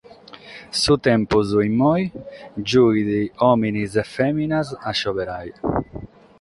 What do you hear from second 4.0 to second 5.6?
e fèminas a seberare.